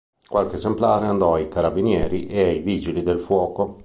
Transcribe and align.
Qualche 0.27 0.55
esemplare 0.55 1.05
andò 1.05 1.35
ai 1.35 1.47
Carabinieri 1.47 2.25
e 2.25 2.41
ai 2.41 2.59
Vigili 2.61 3.03
del 3.03 3.19
Fuoco. 3.19 3.77